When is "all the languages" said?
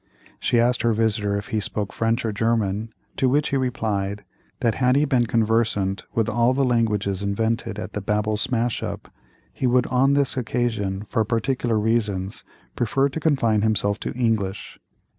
6.27-7.21